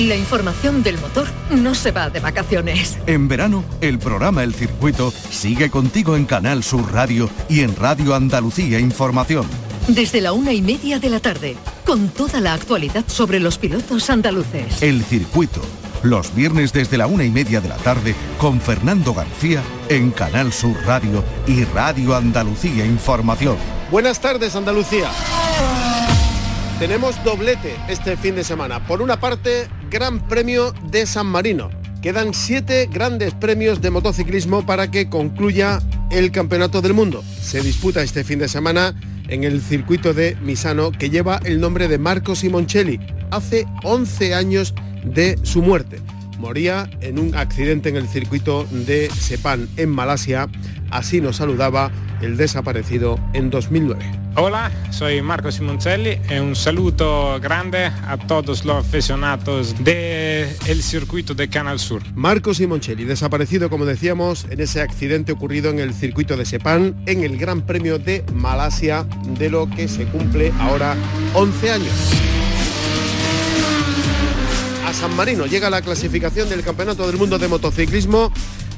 [0.00, 2.96] La información del motor no se va de vacaciones.
[3.06, 8.14] En verano, el programa El Circuito sigue contigo en Canal Sur Radio y en Radio
[8.14, 9.46] Andalucía Información.
[9.88, 11.54] Desde la una y media de la tarde,
[11.84, 14.82] con toda la actualidad sobre los pilotos andaluces.
[14.82, 15.60] El Circuito,
[16.02, 20.50] los viernes desde la una y media de la tarde, con Fernando García en Canal
[20.50, 23.58] Sur Radio y Radio Andalucía Información.
[23.90, 25.10] Buenas tardes, Andalucía.
[26.78, 28.86] Tenemos doblete este fin de semana.
[28.86, 31.68] Por una parte, Gran Premio de San Marino.
[32.00, 35.80] Quedan siete grandes premios de motociclismo para que concluya
[36.12, 37.24] el Campeonato del Mundo.
[37.42, 38.94] Se disputa este fin de semana
[39.28, 43.00] en el circuito de Misano que lleva el nombre de Marco Simoncelli.
[43.32, 46.00] Hace 11 años de su muerte.
[46.38, 50.48] Moría en un accidente en el circuito de Sepang en Malasia.
[50.90, 51.90] Así nos saludaba
[52.22, 54.19] el desaparecido en 2009.
[54.36, 61.50] Hola, soy Marco Simoncelli y un saludo grande a todos los aficionados del circuito de
[61.50, 62.00] Canal Sur.
[62.14, 67.24] Marco Simoncelli, desaparecido como decíamos en ese accidente ocurrido en el circuito de Sepang en
[67.24, 69.04] el Gran Premio de Malasia,
[69.36, 70.96] de lo que se cumple ahora
[71.34, 71.94] 11 años.
[74.86, 78.32] A San Marino llega la clasificación del Campeonato del Mundo de Motociclismo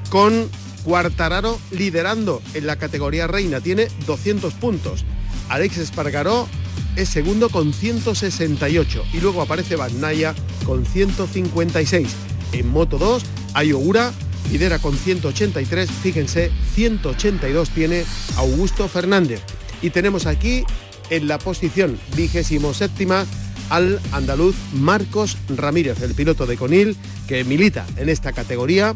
[0.08, 0.48] con
[0.82, 5.04] Cuartararo liderando en la categoría reina, tiene 200 puntos.
[5.52, 6.48] Alex Espargaró
[6.96, 12.08] es segundo con 168 y luego aparece Naya con 156.
[12.52, 13.22] En Moto 2,
[13.52, 14.12] Ayogura
[14.50, 18.04] lidera con 183, fíjense, 182 tiene
[18.36, 19.42] Augusto Fernández.
[19.82, 20.64] Y tenemos aquí
[21.10, 23.26] en la posición vigésimo séptima
[23.68, 26.96] al andaluz Marcos Ramírez, el piloto de Conil,
[27.28, 28.94] que milita en esta categoría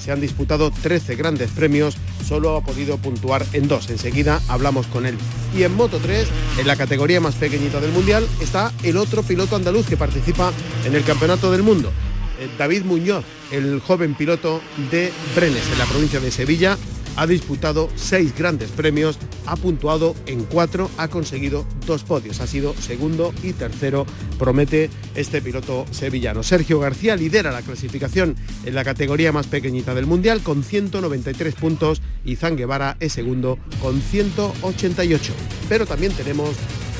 [0.00, 3.90] se han disputado 13 grandes premios, solo ha podido puntuar en dos.
[3.90, 5.16] Enseguida hablamos con él.
[5.56, 6.26] Y en Moto 3,
[6.58, 10.52] en la categoría más pequeñita del Mundial, está el otro piloto andaluz que participa
[10.84, 11.92] en el Campeonato del Mundo.
[12.40, 16.78] Eh, David Muñoz, el joven piloto de Brenes, en la provincia de Sevilla,
[17.16, 22.74] ha disputado seis grandes premios, ha puntuado en cuatro, ha conseguido dos podios, ha sido
[22.74, 24.06] segundo y tercero,
[24.38, 26.42] promete este piloto sevillano.
[26.42, 32.02] Sergio García lidera la clasificación en la categoría más pequeñita del Mundial con 193 puntos
[32.24, 35.32] y Zan Guevara es segundo con 188.
[35.68, 36.50] Pero también tenemos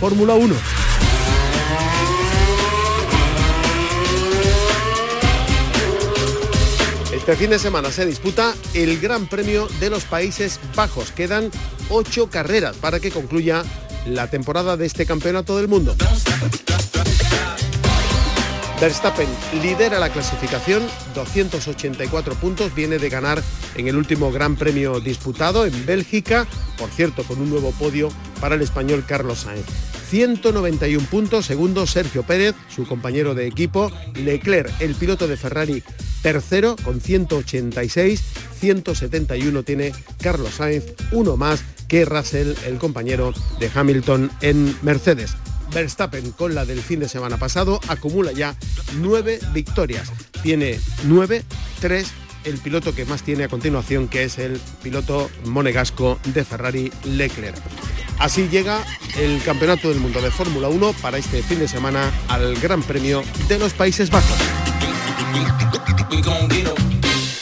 [0.01, 0.55] Fórmula 1.
[7.21, 11.13] Este fin de semana se disputa el Gran Premio de los Países Bajos.
[11.13, 11.51] Quedan
[11.91, 13.63] ocho carreras para que concluya
[14.07, 15.95] la temporada de este Campeonato del Mundo.
[18.81, 19.29] Verstappen
[19.63, 20.83] lidera la clasificación,
[21.15, 23.43] 284 puntos, viene de ganar
[23.77, 26.47] en el último Gran Premio disputado en Bélgica,
[26.79, 28.09] por cierto, con un nuevo podio
[28.41, 29.67] para el español Carlos Sainz.
[30.11, 35.85] 191 puntos, segundo Sergio Pérez, su compañero de equipo, Leclerc, el piloto de Ferrari,
[36.21, 38.21] tercero con 186,
[38.59, 45.37] 171 tiene Carlos Sainz, uno más que Russell, el compañero de Hamilton en Mercedes.
[45.73, 48.57] Verstappen con la del fin de semana pasado acumula ya
[48.97, 50.11] nueve victorias.
[50.43, 51.45] Tiene nueve,
[51.81, 52.11] tres
[52.45, 57.57] el piloto que más tiene a continuación, que es el piloto monegasco de Ferrari Leclerc.
[58.19, 58.85] Así llega
[59.19, 63.23] el Campeonato del Mundo de Fórmula 1 para este fin de semana al Gran Premio
[63.49, 64.39] de los Países Bajos.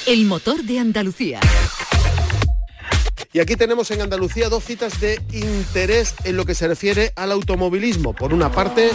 [0.07, 1.41] El motor de Andalucía.
[3.33, 7.31] Y aquí tenemos en Andalucía dos citas de interés en lo que se refiere al
[7.33, 8.15] automovilismo.
[8.15, 8.91] Por una parte,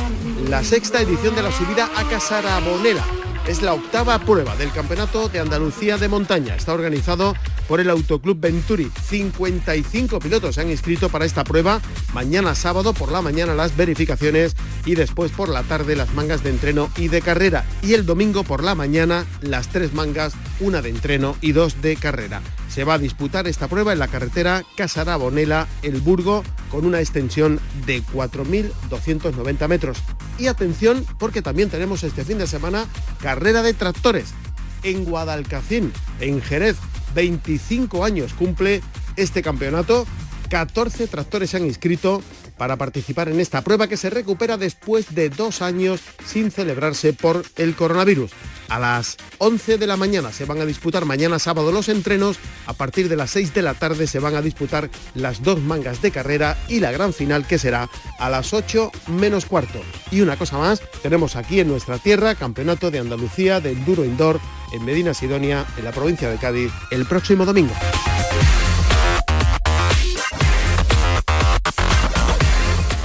[0.49, 3.05] la sexta edición de la subida a Casarabonela
[3.47, 6.55] es la octava prueba del Campeonato de Andalucía de Montaña.
[6.55, 7.33] Está organizado
[7.67, 8.89] por el Autoclub Venturi.
[9.09, 11.81] 55 pilotos se han inscrito para esta prueba.
[12.13, 14.55] Mañana sábado por la mañana las verificaciones
[14.85, 17.65] y después por la tarde las mangas de entreno y de carrera.
[17.81, 21.95] Y el domingo por la mañana las tres mangas, una de entreno y dos de
[21.97, 22.41] carrera.
[22.73, 27.59] Se va a disputar esta prueba en la carretera Casarabonela, El Burgo, con una extensión
[27.85, 29.99] de 4.290 metros.
[30.39, 32.87] Y atención, porque también tenemos este fin de semana
[33.21, 34.33] carrera de tractores
[34.81, 36.77] en Guadalcacín, en Jerez.
[37.13, 38.81] 25 años cumple
[39.17, 40.07] este campeonato.
[40.49, 42.23] 14 tractores se han inscrito
[42.57, 47.43] para participar en esta prueba que se recupera después de dos años sin celebrarse por
[47.55, 48.31] el coronavirus.
[48.69, 52.73] A las 11 de la mañana se van a disputar mañana sábado los entrenos, a
[52.73, 56.11] partir de las 6 de la tarde se van a disputar las dos mangas de
[56.11, 57.89] carrera y la gran final que será
[58.19, 59.81] a las 8 menos cuarto.
[60.11, 64.39] Y una cosa más, tenemos aquí en nuestra tierra Campeonato de Andalucía del Duro Indoor
[64.73, 67.73] en Medina Sidonia, en la provincia de Cádiz, el próximo domingo.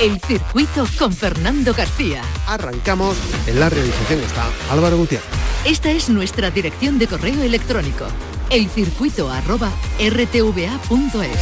[0.00, 2.22] El circuito con Fernando García.
[2.46, 3.16] Arrancamos.
[3.48, 5.47] En la realización está Álvaro Gutiérrez.
[5.68, 8.06] Esta es nuestra dirección de correo electrónico.
[8.48, 11.38] elcircuito@rtva.es.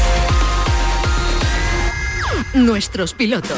[2.53, 3.57] Nuestros pilotos.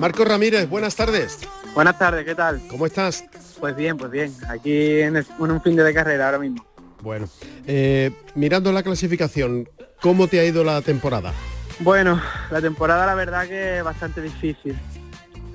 [0.00, 1.38] Marco Ramírez, buenas tardes.
[1.74, 2.60] Buenas tardes, ¿qué tal?
[2.68, 3.24] ¿Cómo estás?
[3.60, 4.34] Pues bien, pues bien.
[4.48, 6.66] Aquí en, un fin de carrera ahora mismo.
[7.00, 7.28] Bueno,
[7.68, 9.68] eh, mirando la clasificación,
[10.00, 11.32] ¿cómo te ha ido la temporada?
[11.78, 12.20] Bueno,
[12.50, 14.76] la temporada la verdad que es bastante difícil.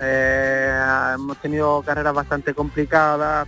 [0.01, 3.47] Eh, hemos tenido carreras bastante complicadas,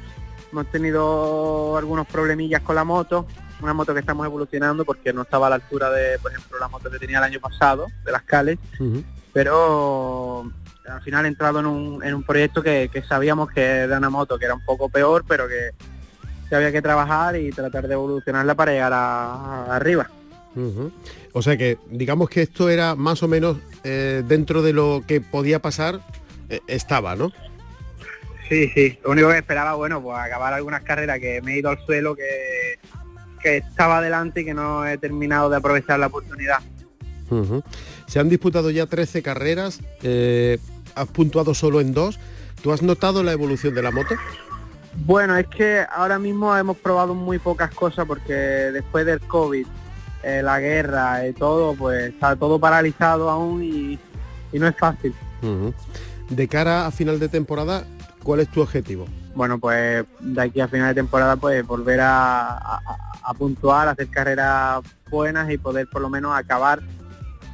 [0.51, 3.25] hemos tenido algunos problemillas con la moto,
[3.61, 6.67] una moto que estamos evolucionando porque no estaba a la altura de, por ejemplo, la
[6.67, 8.59] moto que tenía el año pasado, de las Cales,
[9.33, 10.49] pero
[10.87, 11.65] al final he entrado en
[12.13, 15.71] un, proyecto que, sabíamos que era una moto que era un poco peor, pero que,
[16.55, 20.09] había que trabajar y tratar de evolucionarla para llegar a, arriba.
[21.33, 25.19] O sea que digamos que esto era más o menos eh, dentro de lo que
[25.19, 25.99] podía pasar,
[26.67, 27.31] estaba, ¿no?
[28.49, 28.99] Sí, sí.
[29.03, 32.15] Lo único que esperaba, bueno, pues acabar algunas carreras que me he ido al suelo,
[32.15, 32.79] que,
[33.41, 36.59] que estaba adelante y que no he terminado de aprovechar la oportunidad.
[38.05, 40.59] Se han disputado ya 13 carreras, eh,
[40.93, 42.19] has puntuado solo en dos.
[42.61, 44.15] ¿Tú has notado la evolución de la moto?
[45.05, 49.67] Bueno, es que ahora mismo hemos probado muy pocas cosas porque después del COVID
[50.23, 53.99] eh, la guerra y todo, pues está todo paralizado aún y,
[54.53, 55.13] no es fácil.
[56.29, 57.85] De cara a final de temporada,
[58.23, 59.05] ¿cuál es tu objetivo?
[59.35, 62.81] Bueno, pues de aquí a final de temporada, pues volver a,
[63.37, 66.81] puntuar, hacer carreras buenas y poder por lo menos acabar,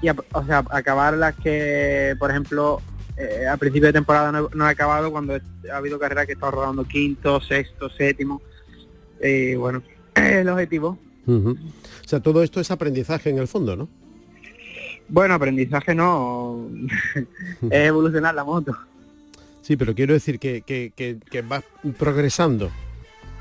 [0.01, 2.81] y o sea, acabar las que, por ejemplo,
[3.18, 6.83] eh, a principio de temporada no, ha acabado cuando ha habido carreras que está rodando
[6.85, 8.41] quinto, sexto, séptimo.
[9.21, 9.83] Y bueno,
[10.15, 10.97] el objetivo.
[11.27, 11.56] O
[12.06, 13.89] sea, todo esto es aprendizaje en el fondo, ¿no?
[15.12, 16.69] Bueno, aprendizaje no,
[17.69, 18.78] es evolucionar la moto.
[19.62, 21.66] Sí, pero quiero decir que, que, que, vas
[22.00, 22.72] progresando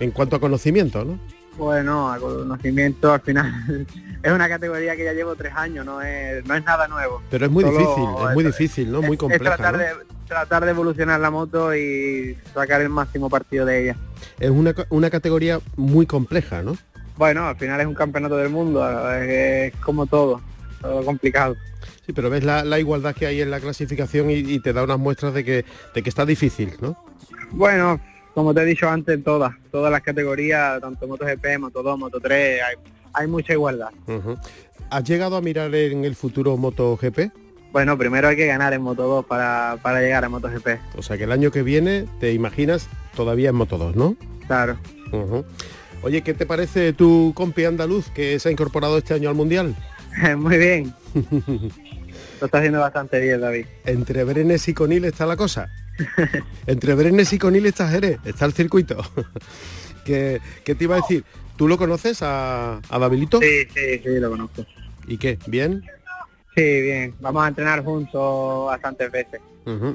[0.00, 1.20] en cuanto a conocimiento, ¿no?
[1.56, 3.86] Bueno, a conocimiento al final
[4.22, 7.22] es una categoría que ya llevo tres años, no es, no es nada nuevo.
[7.30, 9.00] Pero es muy difícil, es muy difícil, ¿no?
[9.00, 9.56] muy compleja.
[9.56, 9.86] tratar, de,
[10.26, 13.96] tratar de evolucionar la moto y sacar el máximo partido de ella.
[14.40, 16.76] Es una, una categoría muy compleja, ¿no?
[17.16, 18.82] Bueno, al final es un campeonato del mundo,
[19.12, 20.40] es como todo,
[20.80, 21.56] todo complicado.
[22.06, 25.34] Sí, pero ves la, igualdad que hay en la clasificación y, te da unas muestras
[25.34, 26.96] de que, de que está difícil, ¿no?
[27.52, 28.00] Bueno,
[28.34, 32.76] como te he dicho antes, todas, todas las categorías, tanto MotoGP, Moto2, Moto3, hay,
[33.12, 33.90] hay mucha igualdad.
[34.90, 37.30] ¿Has llegado a mirar en el futuro MotoGP?
[37.72, 40.96] Bueno, primero hay que ganar en Moto2 para, para llegar a MotoGP.
[40.96, 44.16] O sea que el año que viene te imaginas todavía en Moto2, ¿no?
[44.46, 44.76] Claro.
[46.02, 49.76] Oye, ¿qué te parece tu compi andaluz que se ha incorporado este año al Mundial?
[50.36, 50.94] Muy bien.
[52.40, 53.66] Lo está haciendo bastante bien, David.
[53.84, 55.70] Entre Brenes y Conil está la cosa.
[56.66, 58.96] Entre Brenes y Conil está Jerez, está el circuito.
[60.04, 61.24] ¿Qué, te iba a decir?
[61.56, 63.38] ¿Tú lo conoces a, a Davilito?
[63.40, 64.64] Sí, sí, sí, lo conozco.
[65.06, 65.38] ¿Y qué?
[65.46, 65.84] ¿Bien?
[66.56, 67.14] Sí, bien.
[67.20, 69.40] Vamos a entrenar juntos bastantes veces.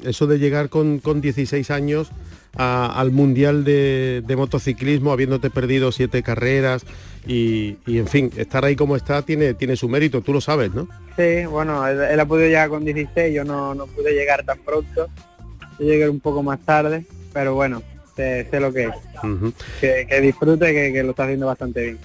[0.04, 2.10] Eso de llegar con, con 16 años
[2.56, 6.84] al Mundial de, Motociclismo, habiéndote perdido siete carreras
[7.26, 10.88] y, en fin, estar ahí como está tiene, tiene su mérito, tú lo sabes, ¿no?
[11.16, 15.08] Sí, bueno, él, ha podido llegar con 16, yo no, no pude llegar tan pronto,
[15.78, 17.82] yo llegué un poco más tarde, pero bueno,
[18.14, 18.94] sé, lo que es.
[19.80, 21.98] que, disfrute, que, que lo está haciendo bastante bien.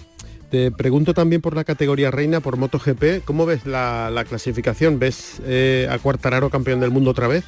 [0.51, 4.99] Te pregunto también por la categoría reina, por MotoGP, ¿cómo ves la, clasificación?
[4.99, 7.45] ¿Ves eh, a Cuartararo campeón del mundo otra vez?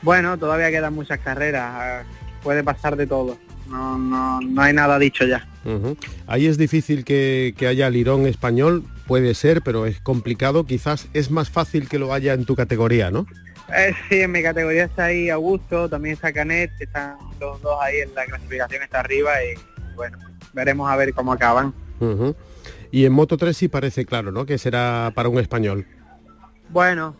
[0.00, 2.06] Bueno, todavía quedan muchas carreras,
[2.44, 3.36] puede pasar de todo,
[3.68, 5.48] no, no, no hay nada dicho ya.
[6.28, 11.50] Ahí es difícil que, haya lirón español, puede ser, pero es complicado, quizás es más
[11.50, 13.26] fácil que lo haya en tu categoría, ¿no?
[13.76, 17.98] Eh, sí, en mi categoría está ahí Augusto, también está Canet, están los dos ahí
[17.98, 20.18] en la clasificación, está arriba y bueno,
[20.52, 21.74] veremos a ver cómo acaban.
[22.90, 24.44] Y en Moto 3 sí parece claro, ¿no?
[24.44, 25.86] Que será para un español.
[26.68, 27.16] Bueno,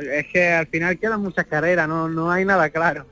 [0.00, 3.06] es que al final quedan muchas carreras, no, no hay nada claro.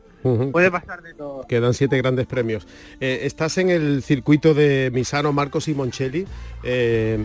[0.53, 1.47] Puede pasar de todo.
[1.47, 2.67] Quedan siete grandes premios.
[3.01, 6.27] Eh, estás en el circuito de Misano, Marcos y Moncelli.
[6.65, 7.25] Eh,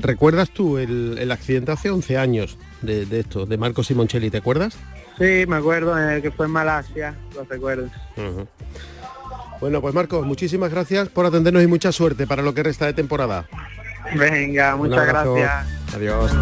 [0.00, 4.30] ¿Recuerdas tú el, accidente hace 11 años de, esto, de Marcos y Moncelli?
[4.30, 4.76] ¿Te acuerdas?
[5.18, 7.88] Sí, me acuerdo, en el que fue en Malasia, lo recuerdo.
[9.62, 12.94] Bueno, pues Marcos, muchísimas gracias por atendernos y mucha suerte para lo que resta de
[12.94, 13.46] temporada.
[14.12, 15.66] Venga, muchas gracias.
[15.94, 16.32] Adiós.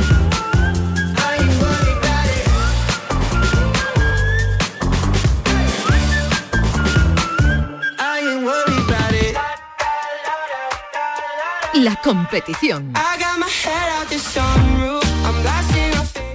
[11.75, 12.95] La competición.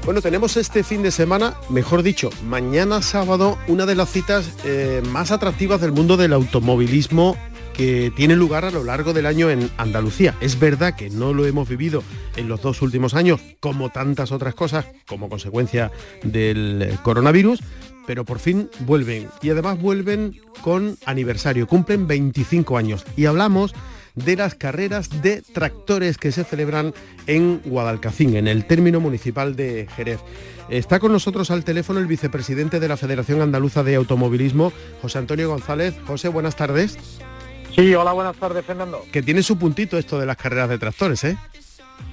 [0.05, 5.01] Bueno, tenemos este fin de semana, mejor dicho, mañana sábado, una de las citas eh,
[5.09, 7.35] más atractivas del mundo del automovilismo
[7.73, 10.35] que tiene lugar a lo largo del año en Andalucía.
[10.41, 12.03] Es verdad que no lo hemos vivido
[12.35, 17.61] en los dos últimos años, como tantas otras cosas, como consecuencia del coronavirus,
[18.05, 19.27] pero por fin vuelven.
[19.41, 23.03] Y además vuelven con aniversario, cumplen 25 años.
[23.17, 23.73] Y hablamos
[24.15, 26.93] de las carreras de tractores que se celebran
[27.27, 30.19] en Guadalcacín, en el término municipal de Jerez.
[30.69, 35.49] Está con nosotros al teléfono el vicepresidente de la Federación Andaluza de Automovilismo, José Antonio
[35.49, 35.95] González.
[36.07, 36.97] José, buenas tardes.
[37.75, 39.01] Sí, hola, buenas tardes, Fernando.
[39.11, 41.37] Que tiene su puntito esto de las carreras de tractores, ¿eh?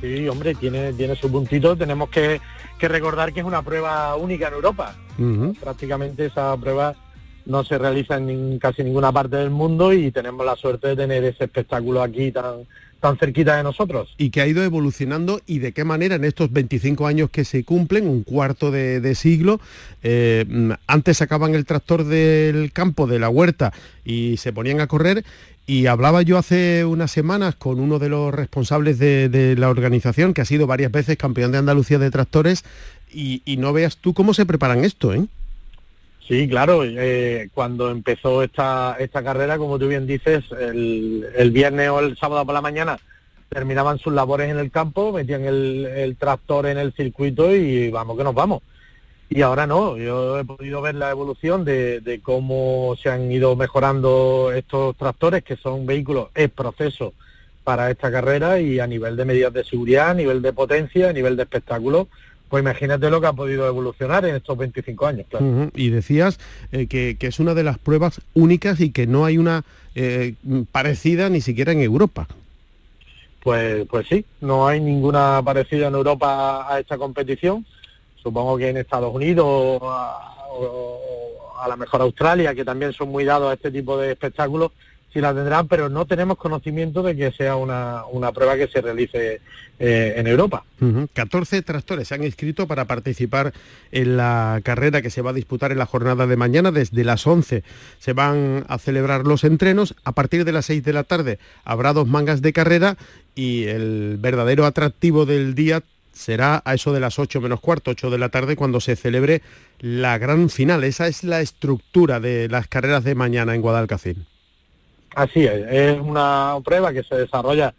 [0.00, 1.76] Sí, hombre, tiene, tiene su puntito.
[1.76, 2.40] Tenemos que,
[2.80, 4.96] recordar que es una prueba única en Europa.
[5.60, 6.96] Prácticamente esa prueba
[7.46, 11.24] no se realiza en casi ninguna parte del mundo y tenemos la suerte de tener
[11.24, 12.66] ese espectáculo aquí tan,
[13.02, 14.14] tan cerquita de nosotros.
[14.16, 17.64] Y que ha ido evolucionando y de qué manera en estos 25 años que se
[17.64, 19.60] cumplen, un cuarto de, siglo,
[20.04, 20.46] eh,
[20.86, 23.72] antes sacaban el tractor del campo, de la huerta,
[24.04, 25.24] y se ponían a correr.
[25.66, 30.40] Y hablaba yo hace unas semanas con uno de los responsables de, la organización, que
[30.40, 32.64] ha sido varias veces campeón de Andalucía de tractores,
[33.12, 35.26] y, y no veas tú cómo se preparan esto, ¿eh?
[36.28, 36.82] Sí, claro.
[36.84, 42.44] Eh, cuando empezó esta, esta carrera, como tú bien dices, el, viernes o el sábado
[42.44, 42.98] por la mañana
[43.48, 48.24] terminaban sus labores en el campo, metían el, tractor en el circuito y vamos que
[48.24, 48.62] nos vamos.
[49.28, 54.52] Y ahora no, yo he podido ver la evolución de, cómo se han ido mejorando
[54.54, 57.14] estos tractores, que son vehículos es proceso
[57.64, 61.12] para esta carrera y a nivel de medidas de seguridad, a nivel de potencia, a
[61.12, 62.08] nivel de espectáculo,
[62.52, 65.26] pues imagínate lo que ha podido evolucionar en estos 25 años.
[65.74, 66.38] Y decías
[66.70, 70.34] eh, que, es una de las pruebas únicas y que no hay una eh,
[70.70, 72.28] parecida ni siquiera en Europa.
[73.42, 77.64] Pues, pues sí, no hay ninguna parecida en Europa a esta competición.
[78.22, 83.24] Supongo que en Estados Unidos o a, a la mejor Australia, que también son muy
[83.24, 84.72] dados a este tipo de espectáculos,
[85.12, 89.40] sí la tendrán, pero no tenemos conocimiento de que sea una, prueba que se realice
[89.78, 90.64] eh, en Europa.
[91.12, 93.52] 14 tractores se han inscrito para participar
[93.90, 96.72] en la carrera que se va a disputar en la jornada de mañana.
[96.72, 97.62] Desde las 11
[97.98, 99.94] se van a celebrar los entrenos.
[100.04, 102.96] A partir de las 6 de la tarde habrá dos mangas de carrera
[103.34, 108.10] y el verdadero atractivo del día será a eso de las 8 menos cuarto, 8
[108.10, 109.42] de la tarde, cuando se celebre
[109.80, 110.84] la gran final.
[110.84, 114.26] Esa es la estructura de las carreras de mañana en Guadalcacín.
[115.14, 117.74] Así es, es una prueba que se desarrolla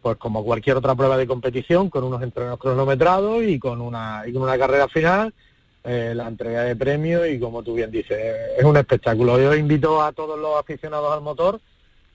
[0.00, 4.32] pues como cualquier otra prueba de competición, con unos entrenos cronometrados y con una, y
[4.32, 5.34] con una carrera final,
[5.84, 8.18] eh, la entrega de premios y como tú bien dices,
[8.56, 9.38] es un espectáculo.
[9.38, 11.60] Yo invito a todos los aficionados al motor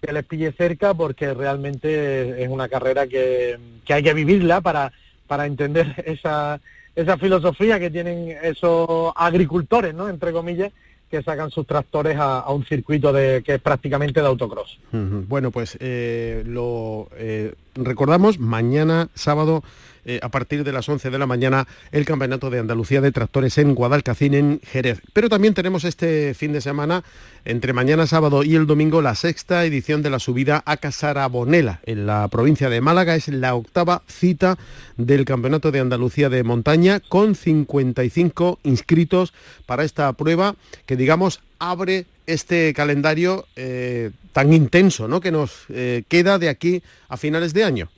[0.01, 4.91] que les pille cerca porque realmente es una carrera que, que hay que vivirla para,
[5.27, 6.59] para entender esa,
[6.95, 10.09] esa filosofía que tienen esos agricultores, ¿no?
[10.09, 10.71] Entre comillas,
[11.13, 14.79] que sacan sus tractores a, un circuito de, que es prácticamente de autocross.
[14.91, 19.63] Bueno, pues eh, lo eh, recordamos, mañana sábado
[20.05, 23.57] eh, a partir de las 11 de la mañana el Campeonato de Andalucía de Tractores
[23.57, 25.01] en Guadalcacín, en Jerez.
[25.13, 27.03] Pero también tenemos este fin de semana,
[27.45, 32.05] entre mañana sábado y el domingo, la sexta edición de la subida a Casarabonela, en
[32.05, 33.15] la provincia de Málaga.
[33.15, 34.57] Es la octava cita
[34.97, 39.33] del Campeonato de Andalucía de Montaña, con 55 inscritos
[39.65, 40.55] para esta prueba,
[40.85, 45.21] que digamos abre este calendario eh, tan intenso ¿no?
[45.21, 47.89] que nos eh, queda de aquí a finales de año.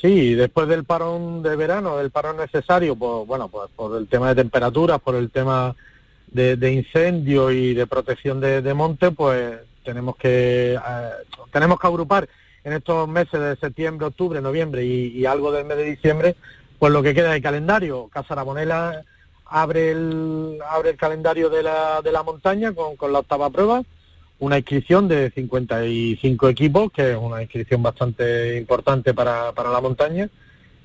[0.00, 4.28] Sí, después del parón de verano, del parón necesario, pues bueno, pues por el tema
[4.28, 5.74] de temperaturas, por el tema
[6.28, 11.10] de, incendio y de protección de, monte, pues tenemos que eh,
[11.52, 12.28] tenemos que agrupar
[12.62, 16.36] en estos meses de septiembre, octubre, noviembre y, algo del mes de diciembre,
[16.78, 18.08] pues lo que queda de calendario.
[18.12, 19.02] Casa Ramonela
[19.46, 23.82] abre el abre el calendario de la, de la montaña con, con la octava prueba
[24.40, 30.28] una inscripción de 55 equipos, que es una inscripción bastante importante para, para la montaña.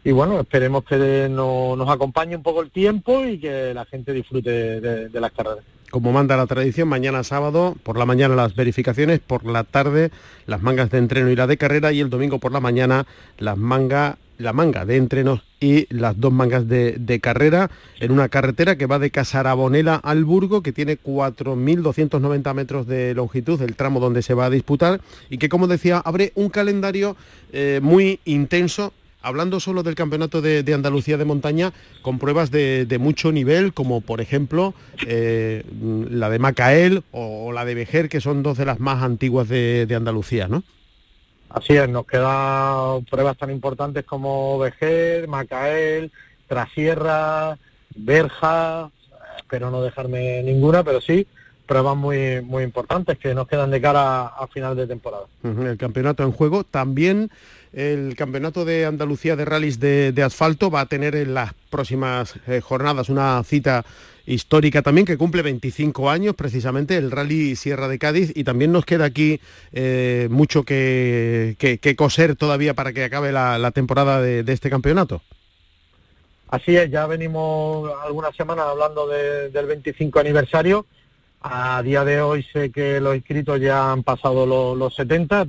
[0.05, 4.81] Y bueno, esperemos que nos acompañe un poco el tiempo y que la gente disfrute
[4.81, 5.63] de, las carreras.
[5.91, 10.11] Como manda la tradición, mañana sábado, por la mañana las verificaciones, por la tarde
[10.45, 13.05] las mangas de entreno y la de carrera y el domingo por la mañana
[13.37, 18.77] las mangas la manga de entrenos y las dos mangas de, carrera en una carretera
[18.77, 24.21] que va de Casarabonela al Burgo, que tiene 4.290 metros de longitud, el tramo donde
[24.21, 24.99] se va a disputar,
[25.29, 27.15] y que, como decía, abre un calendario
[27.53, 31.71] eh, muy intenso, hablando solo del Campeonato de, Andalucía de Montaña,
[32.01, 34.73] con pruebas de, mucho nivel, como por ejemplo
[35.07, 35.63] eh,
[36.09, 39.87] la de Macael o, la de Vejer, que son dos de las más antiguas de
[39.95, 40.63] Andalucía, ¿no?
[41.53, 46.11] Así es, nos quedan pruebas tan importantes como Vejer, Macael,
[46.47, 47.59] Trasierra,
[47.95, 48.89] Berja,
[49.37, 51.27] espero no dejarme ninguna, pero sí,
[51.67, 55.25] pruebas muy, muy importantes que nos quedan de cara a final de temporada.
[55.43, 57.29] El campeonato en juego también
[57.73, 62.61] el Campeonato de Andalucía de Rallys de, Asfalto va a tener en las próximas eh,
[62.61, 63.83] jornadas una cita
[64.25, 68.85] histórica también que cumple 25 años precisamente el Rally Sierra de Cádiz y también nos
[68.85, 69.41] queda aquí
[69.73, 71.57] eh, mucho que,
[71.97, 75.21] coser todavía para que acabe la, temporada de, este campeonato.
[76.47, 80.85] Así es, ya venimos algunas semanas hablando del 25 aniversario
[81.43, 84.45] a día de hoy sé que los inscritos ya han pasado
[84.75, 85.45] los, 70,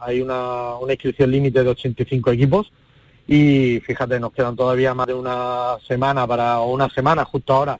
[0.00, 2.72] hay una, inscripción límite de 85 equipos
[3.28, 7.78] y fíjate, nos quedan todavía más de una semana para, o una semana justo ahora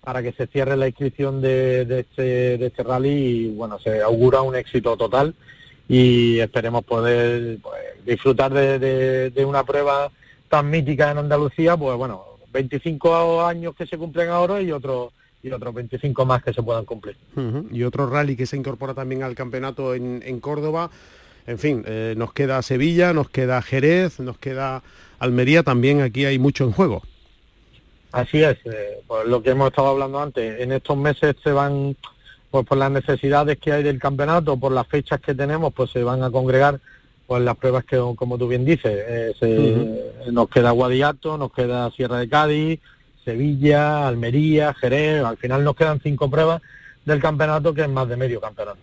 [0.00, 4.54] para que se cierre la inscripción de, este, este, rally y bueno, se augura un
[4.54, 5.34] éxito total
[5.88, 10.12] y esperemos poder pues, disfrutar de, de una prueba
[10.48, 15.50] tan mítica en Andalucía, pues bueno, 25 años que se cumplen ahora y otros y
[15.50, 17.16] otros 25 más que se puedan cumplir.
[17.70, 20.90] Y otro rally que se incorpora también al campeonato en, Córdoba.
[21.46, 24.82] En fin, eh, nos queda Sevilla, nos queda Jerez, nos queda
[25.18, 27.02] Almería, también aquí hay mucho en juego.
[28.12, 31.96] Así es, eh, pues lo que hemos estado hablando antes, en estos meses se van,
[32.50, 36.02] pues por las necesidades que hay del campeonato, por las fechas que tenemos, pues se
[36.02, 36.80] van a congregar
[37.26, 38.92] pues las pruebas que, como tú bien dices,
[39.40, 42.80] eh, nos queda Guadiato, nos queda Sierra de Cádiz,
[43.24, 46.62] Sevilla, Almería, Jerez, al final nos quedan cinco pruebas
[47.04, 48.78] del campeonato que es más de medio campeonato.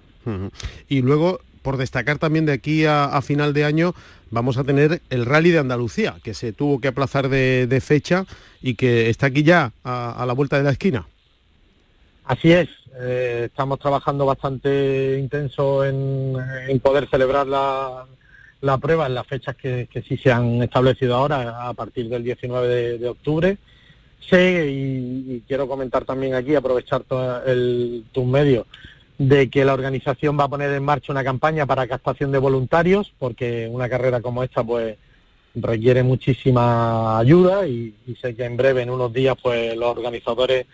[0.89, 3.94] Y luego, por destacar también de aquí a, final de año,
[4.29, 8.25] vamos a tener el Rally de Andalucía, que se tuvo que aplazar de, fecha
[8.62, 11.08] y que está aquí ya a, la vuelta de la esquina.
[12.25, 12.67] Así es,
[13.00, 16.36] eh, estamos trabajando bastante intenso en,
[16.82, 22.10] poder celebrar la, prueba en las fechas que, sí se han establecido ahora, a partir
[22.10, 23.58] del 19 de octubre
[24.19, 28.65] sé y, quiero comentar también aquí, aprovechar tus medios,
[29.17, 33.13] de que la organización va a poner en marcha una campaña para captación de voluntarios,
[33.18, 34.98] porque una carrera como esta pues
[35.55, 40.68] requiere muchísima ayuda y, sé que en breve, en unos días, pues los organizadores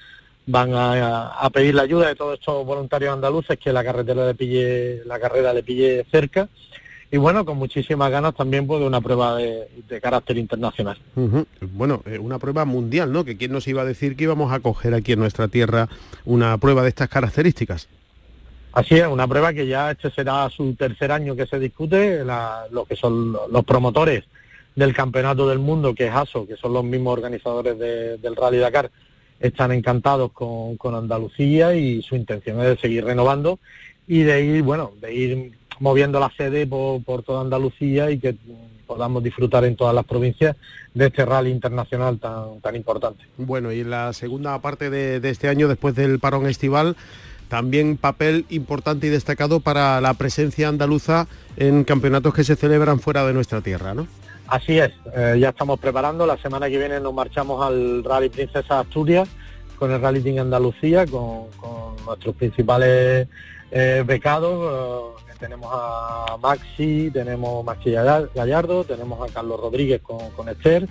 [0.46, 5.06] van a, pedir la ayuda de todos estos voluntarios andaluces que la carretera le pille,
[5.06, 6.50] la carrera le pille cerca
[7.14, 9.68] y bueno, con muchísimas ganas también pues, de una prueba de,
[10.02, 10.98] carácter internacional.
[11.62, 13.24] Bueno, eh, una prueba mundial, ¿no?
[13.24, 15.88] Que quién nos iba a decir que íbamos a coger aquí en nuestra tierra
[16.26, 17.88] una prueba de estas características.
[18.72, 22.26] Así es, una prueba que ya este será su tercer año que se discute,
[22.72, 24.24] lo que son los promotores
[24.76, 28.90] del Campeonato del Mundo, que es ASO, que son los mismos organizadores del Rally Dakar,
[29.40, 33.60] están encantados con, con Andalucía y su intención es de seguir renovando
[34.08, 35.52] y de ir, bueno, de ir
[35.84, 38.38] moviendo la sede por, toda Andalucía y que
[38.88, 40.56] podamos disfrutar en todas las provincias
[40.94, 43.26] de este rally internacional tan, tan importante.
[43.36, 46.96] Bueno, y en la segunda parte de, este año, después del parón estival,
[47.50, 53.26] también papel importante y destacado para la presencia andaluza en campeonatos que se celebran fuera
[53.26, 54.08] de nuestra tierra, ¿no?
[54.48, 58.80] Así es, eh, ya estamos preparando, la semana que viene nos marchamos al Rally Princesa
[58.80, 59.28] Asturias
[59.78, 61.48] con el Rally Team Andalucía, con,
[62.06, 63.28] nuestros principales
[63.72, 65.13] eh, becados,
[65.44, 70.88] tenemos a Maxi, tenemos Maxi Gallardo, tenemos a Carlos Rodríguez con, Esther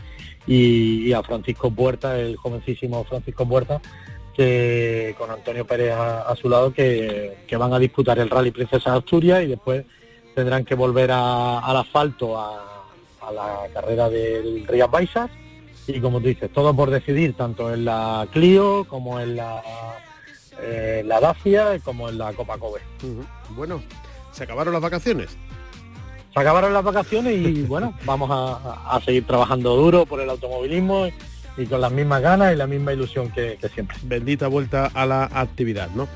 [0.47, 3.81] y, a Francisco Puerta, el jovencísimo Francisco Puerta,
[4.37, 9.43] que con Antonio Pérez a, su lado, que, van a disputar el Rally Princesa Asturias
[9.43, 9.87] y después
[10.35, 12.69] tendrán que volver al asfalto a,
[13.33, 15.31] la carrera del Rías Baixas
[15.87, 19.63] y como tú dices, todo por decidir, tanto en la Clio como en la,
[20.61, 22.83] eh, la Dacia como en la Copa Kobe.
[23.57, 23.81] Bueno,
[24.33, 25.37] ¿Se acabaron las vacaciones?
[26.33, 31.09] Se acabaron las vacaciones y bueno, vamos a, seguir trabajando duro por el automovilismo
[31.57, 33.97] y con las mismas ganas y la misma ilusión que, siempre.
[34.03, 36.09] Bendita vuelta a la actividad, ¿no?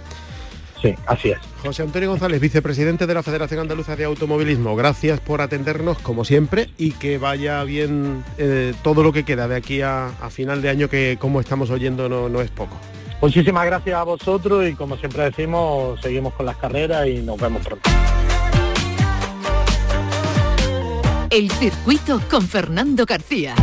[0.81, 1.39] Sí, así es.
[1.63, 6.69] José Antonio González, vicepresidente de la Federación Andaluza de Automovilismo, gracias por atendernos como siempre
[6.77, 10.89] y que vaya bien eh, todo lo que queda de aquí a, final de año
[10.89, 12.79] que como estamos oyendo no, no es poco.
[13.21, 17.65] Muchísimas gracias a vosotros y como siempre decimos, seguimos con las carreras y nos vemos
[17.67, 17.89] pronto.
[21.31, 23.55] El circuito con Fernando García.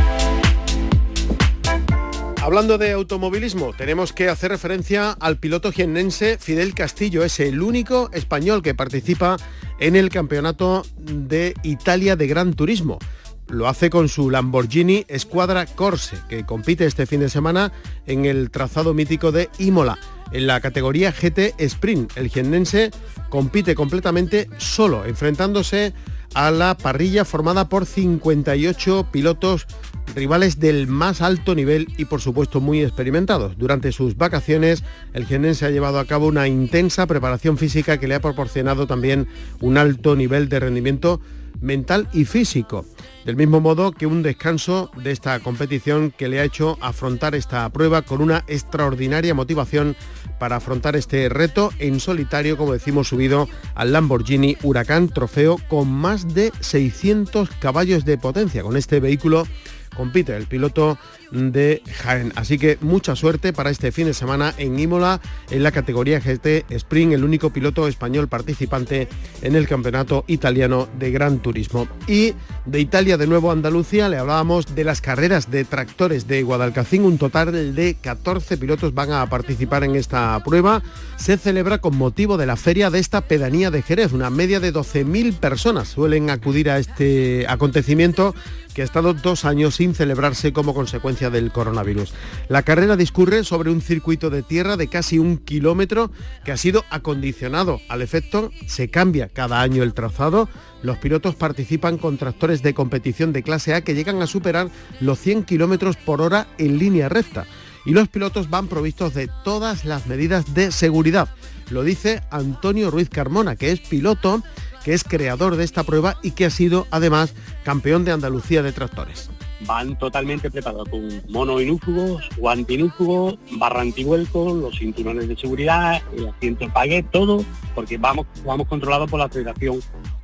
[2.43, 7.23] Hablando de automovilismo, tenemos que hacer referencia al piloto jiennense Fidel Castillo.
[7.23, 9.37] Es el único español que participa
[9.79, 12.99] en el Campeonato de Italia de Gran Turismo.
[13.49, 17.71] Lo hace con su Lamborghini Squadra Corse, que compite este fin de semana
[18.07, 19.99] en el trazado mítico de Imola.
[20.31, 22.91] En la categoría GT Sprint, el jiennense
[23.29, 25.93] compite completamente solo, enfrentándose
[26.33, 29.67] a la parrilla formada por 58 pilotos
[30.15, 33.57] rivales del más alto nivel y por supuesto muy experimentados.
[33.57, 38.15] Durante sus vacaciones, el se ha llevado a cabo una intensa preparación física que le
[38.15, 39.27] ha proporcionado también
[39.59, 41.21] un alto nivel de rendimiento
[41.61, 42.85] mental y físico.
[43.25, 47.69] Del mismo modo que un descanso de esta competición que le ha hecho afrontar esta
[47.69, 49.95] prueba con una extraordinaria motivación
[50.39, 56.33] para afrontar este reto en solitario, como decimos, subido al Lamborghini Huracán Trofeo con más
[56.33, 58.61] de 600 caballos de potencia.
[58.61, 59.47] Con este vehículo
[59.95, 60.97] compite el piloto
[61.33, 62.31] de Jaén.
[62.35, 65.19] Así que mucha suerte para este fin de semana en Imola
[65.49, 69.07] en la categoría GT Sprint, el único piloto español participante
[69.41, 71.87] en el campeonato italiano de Gran Turismo.
[72.07, 72.33] Y
[72.65, 77.03] de Italia de nuevo Andalucía le hablábamos de las carreras de tractores de Guadalcacín.
[77.03, 80.83] Un total de 14 pilotos van a participar en esta prueba.
[81.17, 84.13] Se celebra con motivo de la feria de esta pedanía de Jerez.
[84.13, 88.35] Una media de 12.000 personas suelen acudir a este acontecimiento
[88.73, 92.13] que ha estado dos años sin celebrarse como consecuencia del coronavirus.
[92.49, 96.11] La carrera discurre sobre un circuito de tierra de casi un kilómetro
[96.43, 100.49] que ha sido acondicionado al efecto, se cambia cada año el trazado,
[100.81, 105.19] los pilotos participan con tractores de competición de clase A que llegan a superar los
[105.19, 107.45] 100 kilómetros por hora en línea recta
[107.85, 111.29] y los pilotos van provistos de todas las medidas de seguridad.
[111.69, 114.43] Lo dice Antonio Ruiz Carmona, que es piloto
[114.83, 117.33] que es creador de esta prueba y que ha sido además
[117.63, 119.29] campeón de Andalucía de tractores.
[119.65, 126.27] Van totalmente preparados con mono inúfugos, guante inúfugo, barra antivuelco, los cinturones de seguridad, el
[126.29, 127.43] asiento pagué, todo,
[127.75, 129.79] porque vamos, vamos controlados por la Federación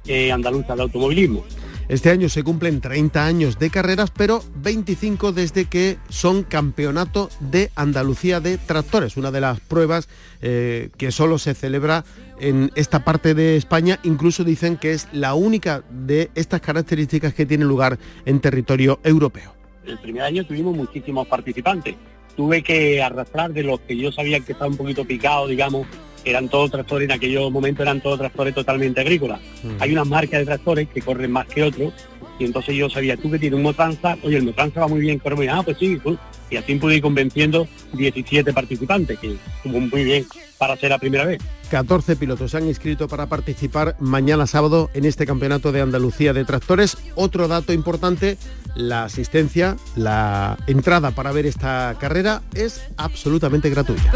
[0.06, 1.44] eh, Andaluza de Automovilismo.
[1.90, 7.72] Este año se cumplen 30 años de carreras, pero 25 desde que son campeonato de
[7.76, 10.08] Andalucía de tractores, una de las pruebas
[10.44, 12.06] eh, que solo se celebra
[12.40, 14.00] en esta parte de España.
[14.04, 19.56] Incluso dicen que es la única de estas características que tiene lugar en territorio europeo.
[19.84, 21.96] El primer año tuvimos muchísimos participantes.
[22.38, 25.88] Tuve que arrastrar de los que yo sabía que estaban un poquito picados, digamos,
[26.30, 29.40] eran todos tractores, en aquellos momentos eran todos tractores totalmente agrícolas.
[29.64, 29.82] Mm.
[29.82, 31.94] Hay unas marcas de tractores que corren más que otros,
[32.40, 35.20] y entonces yo sabía, tú que tienes un Motranza, oye, el Motranza va muy bien,
[35.20, 36.18] corre muy bien, ah, pues sí, pues,
[36.50, 40.26] y así pude ir convenciendo 17 participantes, que estuvo muy bien
[40.58, 41.42] para ser la primera vez.
[41.70, 46.46] 14 pilotos se han inscrito para participar mañana sábado en este campeonato de Andalucía de
[46.46, 46.98] tractores.
[47.16, 48.38] Otro dato importante,
[48.76, 54.12] la asistencia, la entrada para ver esta carrera es absolutamente gratuita.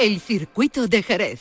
[0.00, 1.38] El circuito de Jerez.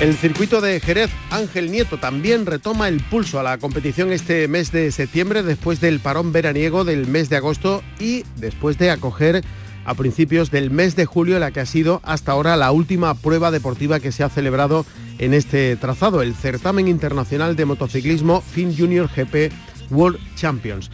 [0.00, 4.72] El circuito de Jerez Ángel Nieto también retoma el pulso a la competición este mes
[4.72, 9.44] de septiembre después del parón veraniego del mes de agosto y después de acoger
[9.84, 13.50] a principios del mes de julio la que ha sido hasta ahora la última prueba
[13.50, 14.86] deportiva que se ha celebrado
[15.18, 19.52] en este trazado, el certamen internacional de motociclismo Fin Junior GP
[19.90, 20.90] World Champions.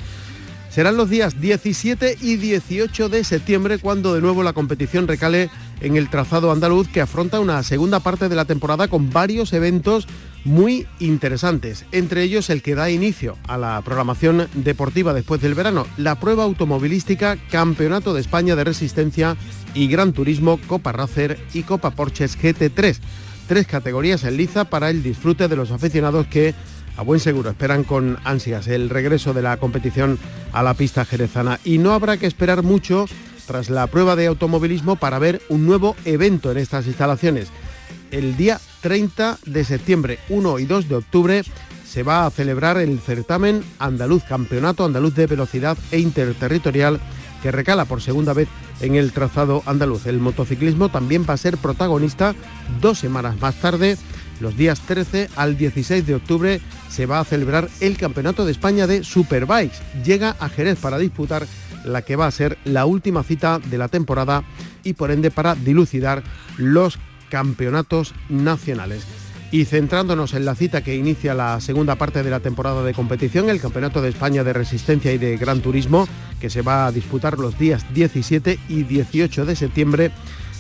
[0.73, 5.51] Serán los días 17 y 18 de septiembre cuando de nuevo la competición recale
[5.83, 10.09] en el trazado andaluz que afronta una segunda parte de la temporada con varios eventos
[10.47, 15.87] muy interesantes, entre ellos el que da inicio a la programación deportiva después del verano,
[15.99, 19.37] la prueba automovilística Campeonato de España de Resistencia
[19.75, 22.97] y Gran Turismo Copa Racer y Copa Porches GT3,
[23.47, 26.55] tres categorías en liza para el disfrute de los aficionados que
[26.97, 30.19] a buen seguro esperan con ansias el regreso de la competición
[30.53, 33.07] a la pista jerezana y no habrá que esperar mucho
[33.47, 37.49] tras la prueba de automovilismo para ver un nuevo evento en estas instalaciones.
[38.11, 41.43] El día 30 de septiembre, 1 y 2 de octubre
[41.87, 47.01] se va a celebrar el certamen andaluz, Campeonato Andaluz de Velocidad e Interterritorial,
[47.43, 48.49] que recala por segunda vez
[48.81, 50.07] en el trazado andaluz.
[50.07, 52.35] El motociclismo también va a ser protagonista
[52.81, 53.97] dos semanas más tarde
[54.43, 58.87] los días 13 al 16 de octubre se va a celebrar el Campeonato de España
[58.87, 59.79] de Superbikes.
[60.05, 61.47] Llega a Jerez para disputar
[61.85, 64.45] la que va a ser la última cita de la temporada
[64.85, 66.23] y por ende para dilucidar
[66.59, 66.99] los
[67.31, 69.05] campeonatos nacionales.
[69.53, 73.51] Y centrándonos en la cita que inicia la segunda parte de la temporada de competición,
[73.51, 76.09] el Campeonato de España de Resistencia y de Gran Turismo,
[76.41, 80.11] que se va a disputar los días 17 y 18 de septiembre,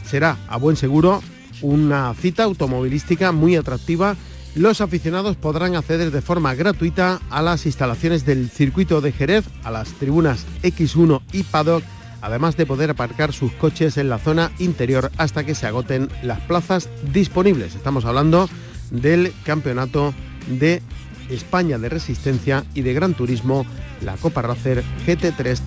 [0.04, 1.22] será a buen seguro
[1.62, 4.16] una cita automovilística muy atractiva.
[4.54, 9.70] Los aficionados podrán acceder de forma gratuita a las instalaciones del circuito de Jerez, a
[9.70, 11.82] las tribunas X1 y Paddock,
[12.20, 16.40] además de poder aparcar sus coches en la zona interior hasta que se agoten las
[16.40, 17.74] plazas disponibles.
[17.74, 18.48] Estamos hablando
[18.90, 20.12] del campeonato
[20.48, 20.82] de
[21.30, 23.64] España de Resistencia y de Gran Turismo,
[24.02, 25.62] la Copa Racer GT3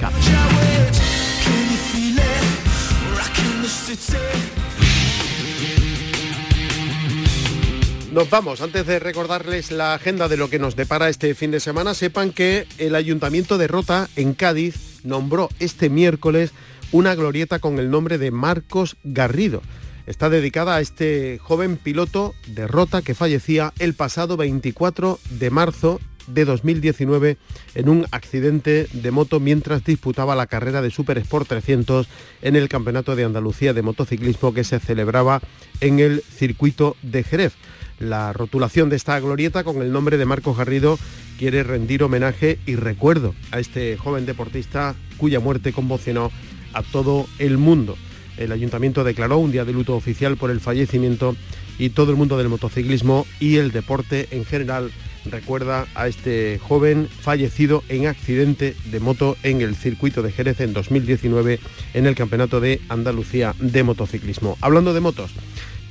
[8.15, 8.61] Nos vamos.
[8.61, 12.31] Antes de recordarles la agenda de lo que nos depara este fin de semana, sepan
[12.31, 16.53] que el Ayuntamiento de Rota, en Cádiz, nombró este miércoles
[16.93, 19.61] una glorieta con el nombre de Marcos Garrido.
[20.07, 25.99] Está dedicada a este joven piloto de Rota que fallecía el pasado 24 de marzo
[26.27, 27.37] de 2019
[27.75, 32.07] en un accidente de moto mientras disputaba la carrera de Super Sport 300
[32.41, 35.41] en el Campeonato de Andalucía de Motociclismo que se celebraba
[35.81, 37.53] en el circuito de Jerez.
[37.99, 40.99] La rotulación de esta glorieta con el nombre de Marcos Garrido
[41.37, 46.31] quiere rendir homenaje y recuerdo a este joven deportista cuya muerte conmocionó
[46.73, 47.95] a todo el mundo.
[48.37, 51.35] El ayuntamiento declaró un día de luto oficial por el fallecimiento
[51.77, 54.91] y todo el mundo del motociclismo y el deporte en general
[55.25, 60.73] recuerda a este joven fallecido en accidente de moto en el circuito de Jerez en
[60.73, 61.59] 2019
[61.93, 64.57] en el Campeonato de Andalucía de Motociclismo.
[64.61, 65.31] Hablando de motos,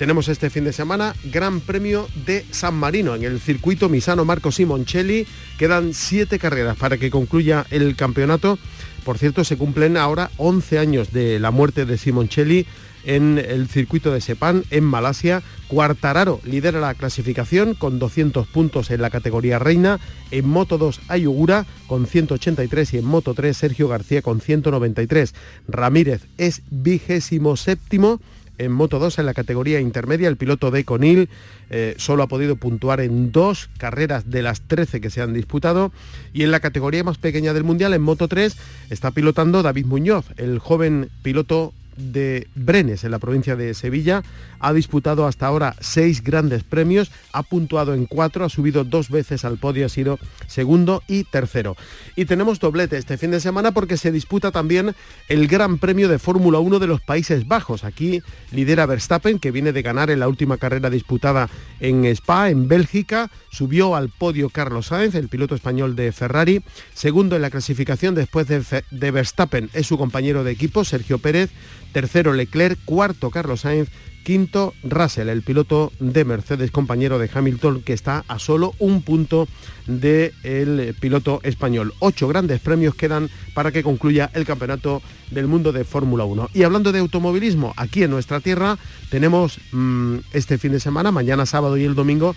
[0.04, 4.52] tenemos este fin de semana Gran Premio de San Marino en el circuito Misano Marco
[4.52, 5.26] Simoncelli.
[5.56, 8.58] Quedan siete carreras para que concluya el campeonato.
[9.02, 12.66] Por cierto, se cumplen ahora 11 años de la muerte de Simoncelli
[13.04, 15.42] en el circuito de Sepán, en Malasia.
[15.68, 20.00] Cuartararo lidera la clasificación con 200 puntos en la categoría reina.
[20.30, 25.34] En Moto 2 Ayugura con 183 y en Moto 3 Sergio García con 193.
[25.66, 28.20] Ramírez es vigésimo séptimo
[28.58, 30.28] en Moto 2 en la categoría intermedia.
[30.28, 31.28] El piloto de Conil
[31.70, 35.92] eh, solo ha podido puntuar en dos carreras de las 13 que se han disputado.
[36.32, 38.56] Y en la categoría más pequeña del Mundial, en Moto 3,
[38.90, 44.22] está pilotando David Muñoz, el joven piloto de Brenes, en la provincia de Sevilla.
[44.60, 49.44] Ha disputado hasta ahora seis grandes premios, ha puntuado en cuatro, ha subido dos veces
[49.44, 51.76] al podio, ha sido segundo y tercero.
[52.16, 54.94] Y tenemos doblete este fin de semana porque se disputa también
[55.28, 57.84] el Gran Premio de Fórmula 1 de los Países Bajos.
[57.84, 61.48] Aquí lidera Verstappen, que viene de ganar en la última carrera disputada
[61.80, 63.30] en Spa, en Bélgica.
[63.50, 66.62] Subió al podio Carlos Sainz, el piloto español de Ferrari.
[66.94, 71.50] Segundo en la clasificación después de, de Verstappen es su compañero de equipo, Sergio Pérez
[71.94, 73.88] tercero Leclerc, cuarto Carlos Sainz,
[74.24, 79.46] quinto Russell, el piloto de Mercedes, compañero de Hamilton, que está a solo un punto
[79.86, 81.94] del piloto español.
[82.00, 86.50] Ocho grandes premios quedan para que concluya el campeonato del mundo de Fórmula 1.
[86.52, 88.76] Y hablando de automovilismo, aquí en nuestra tierra
[89.08, 92.34] tenemos mm, este fin de semana, mañana sábado y el domingo,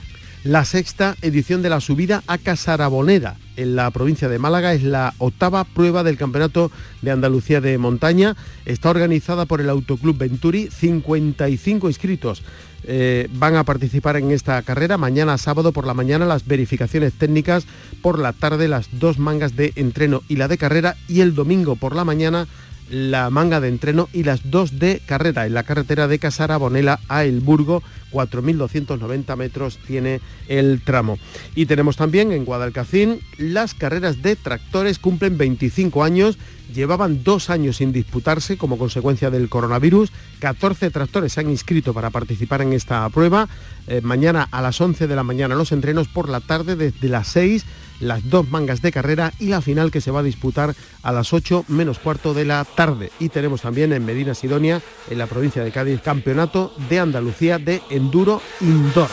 [0.47, 4.73] la sexta edición de la subida a Casarabonera en la provincia de Málaga.
[4.73, 8.37] Es la octava prueba del Campeonato de Andalucía de Montaña.
[8.65, 10.69] Está organizada por el Autoclub Venturi.
[10.71, 12.43] 55 inscritos
[12.85, 14.97] eh, van a participar en esta carrera.
[14.97, 17.65] Mañana sábado por la mañana las verificaciones técnicas,
[18.01, 21.75] por la tarde las dos mangas de entreno y la de carrera y el domingo
[21.75, 22.47] por la mañana
[22.89, 25.45] la manga de entreno y las dos de carrera.
[25.45, 31.17] En la carretera de Casara Bonela a El Burgo, 4.290 metros tiene el tramo.
[31.55, 36.37] Y tenemos también en Guadalcacín las carreras de tractores, cumplen 25 años,
[36.73, 42.09] llevaban dos años sin disputarse como consecuencia del coronavirus, 14 tractores se han inscrito para
[42.09, 43.47] participar en esta prueba,
[43.87, 47.27] eh, mañana a las 11 de la mañana los entrenos, por la tarde desde las
[47.27, 47.65] 6
[47.99, 51.33] las dos mangas de carrera y la final que se va a disputar a las
[51.33, 53.11] 8 menos cuarto de la tarde.
[53.19, 57.81] Y tenemos también en Medina Sidonia, en la provincia de Cádiz, campeonato de Andalucía de
[57.89, 59.09] enduro indoor.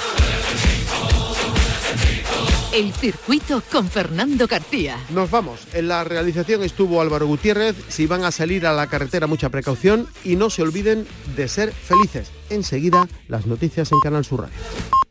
[2.74, 4.98] El circuito con Fernando García.
[5.10, 5.60] Nos vamos.
[5.74, 7.76] En la realización estuvo Álvaro Gutiérrez.
[7.86, 11.70] Si van a salir a la carretera, mucha precaución y no se olviden de ser
[11.70, 12.32] felices.
[12.50, 15.03] Enseguida, las noticias en Canal Sur Radio.